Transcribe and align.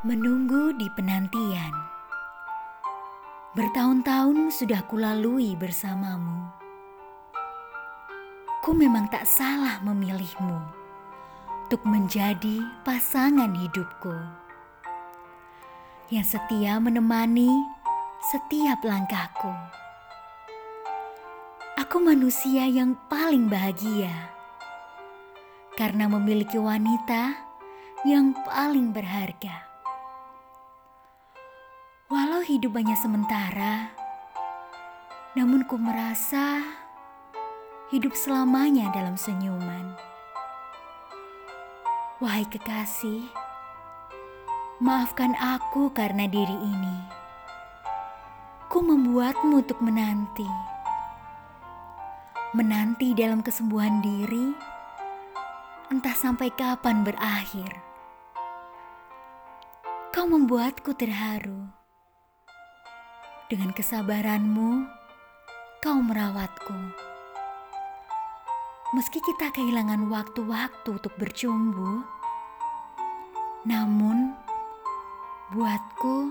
Menunggu 0.00 0.72
di 0.80 0.88
penantian. 0.96 1.76
Bertahun-tahun 3.52 4.48
sudah 4.48 4.80
kulalui 4.88 5.52
bersamamu. 5.60 6.48
Ku 8.64 8.72
memang 8.72 9.12
tak 9.12 9.28
salah 9.28 9.76
memilihmu 9.84 10.56
untuk 11.68 11.84
menjadi 11.84 12.64
pasangan 12.80 13.52
hidupku. 13.52 14.16
Yang 16.08 16.32
setia 16.32 16.80
menemani 16.80 17.52
setiap 18.32 18.80
langkahku. 18.80 19.52
Aku 21.76 22.00
manusia 22.00 22.64
yang 22.64 22.96
paling 23.12 23.52
bahagia 23.52 24.32
karena 25.76 26.08
memiliki 26.08 26.56
wanita 26.56 27.36
yang 28.08 28.32
paling 28.48 28.96
berharga. 28.96 29.69
Walau 32.40 32.56
hidup 32.56 32.72
hanya 32.80 32.96
sementara, 32.96 33.92
namun 35.36 35.60
ku 35.68 35.76
merasa 35.76 36.64
hidup 37.92 38.16
selamanya 38.16 38.88
dalam 38.96 39.12
senyuman. 39.12 39.92
Wahai 42.16 42.48
kekasih, 42.48 43.28
maafkan 44.80 45.36
aku 45.36 45.92
karena 45.92 46.24
diri 46.24 46.56
ini. 46.64 46.98
Ku 48.72 48.88
membuatmu 48.88 49.60
untuk 49.60 49.76
menanti. 49.84 50.48
Menanti 52.56 53.12
dalam 53.12 53.44
kesembuhan 53.44 54.00
diri, 54.00 54.48
entah 55.92 56.16
sampai 56.16 56.48
kapan 56.56 57.04
berakhir. 57.04 57.84
Kau 60.08 60.24
membuatku 60.24 60.96
terharu 60.96 61.79
dengan 63.50 63.74
kesabaranmu, 63.74 64.86
kau 65.82 65.98
merawatku. 65.98 66.78
Meski 68.94 69.18
kita 69.18 69.50
kehilangan 69.50 70.06
waktu-waktu 70.06 70.86
untuk 70.86 71.10
bercumbu, 71.18 72.06
namun 73.66 74.38
buatku, 75.50 76.30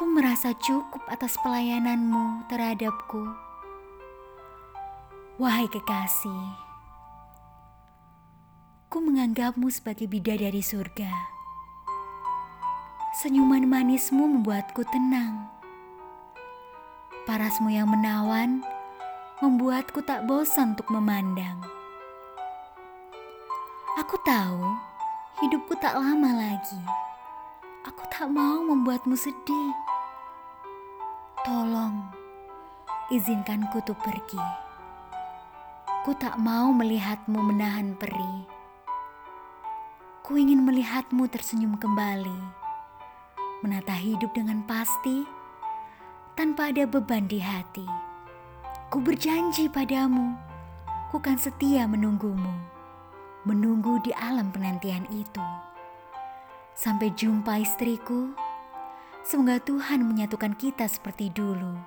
ku 0.00 0.04
merasa 0.08 0.56
cukup 0.56 1.04
atas 1.12 1.36
pelayananmu 1.44 2.48
terhadapku. 2.48 3.28
Wahai 5.36 5.68
kekasih, 5.68 6.44
ku 8.88 9.04
menganggapmu 9.04 9.68
sebagai 9.68 10.08
bidadari 10.08 10.64
surga 10.64 11.31
Senyuman 13.22 13.70
manismu 13.70 14.26
membuatku 14.26 14.82
tenang. 14.90 15.46
Parasmu 17.22 17.70
yang 17.70 17.86
menawan 17.86 18.66
membuatku 19.38 20.02
tak 20.02 20.26
bosan 20.26 20.74
untuk 20.74 20.90
memandang. 20.90 21.54
Aku 24.02 24.18
tahu 24.26 24.74
hidupku 25.38 25.70
tak 25.78 26.02
lama 26.02 26.34
lagi. 26.34 26.82
Aku 27.86 28.02
tak 28.10 28.26
mau 28.26 28.58
membuatmu 28.58 29.14
sedih. 29.14 29.70
Tolong, 31.46 32.02
izinkanku 33.14 33.86
tuh 33.86 33.94
pergi. 34.02 34.42
Ku 36.02 36.10
tak 36.18 36.42
mau 36.42 36.74
melihatmu 36.74 37.38
menahan 37.38 37.94
perih. 37.94 38.50
Ku 40.26 40.34
ingin 40.34 40.66
melihatmu 40.66 41.30
tersenyum 41.30 41.78
kembali 41.78 42.61
menata 43.62 43.94
hidup 43.94 44.34
dengan 44.34 44.66
pasti 44.66 45.22
tanpa 46.34 46.74
ada 46.74 46.82
beban 46.82 47.30
di 47.30 47.38
hati. 47.38 47.86
Ku 48.90 48.98
berjanji 48.98 49.70
padamu, 49.70 50.34
ku 51.08 51.22
kan 51.22 51.38
setia 51.38 51.86
menunggumu, 51.86 52.52
menunggu 53.46 54.02
di 54.02 54.10
alam 54.18 54.50
penantian 54.50 55.06
itu. 55.14 55.46
Sampai 56.74 57.14
jumpa 57.14 57.62
istriku, 57.62 58.34
semoga 59.22 59.62
Tuhan 59.62 60.02
menyatukan 60.04 60.58
kita 60.58 60.90
seperti 60.90 61.30
dulu 61.30 61.78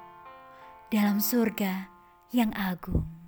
dalam 0.87 1.19
surga 1.19 1.91
yang 2.31 2.55
agung. 2.55 3.24